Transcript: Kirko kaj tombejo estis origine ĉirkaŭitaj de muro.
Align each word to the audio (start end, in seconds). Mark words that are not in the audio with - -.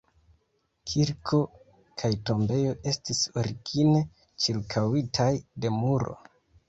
Kirko 0.93 1.39
kaj 2.03 2.11
tombejo 2.29 2.73
estis 2.93 3.21
origine 3.43 4.01
ĉirkaŭitaj 4.47 5.33
de 5.67 5.73
muro. 5.81 6.19